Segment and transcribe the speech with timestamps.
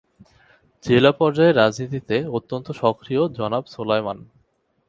[0.83, 4.17] জেলা পর্যায়ে রাজনীতিতে অত্যন্ত সক্রিয় জনাব সোলায়মান।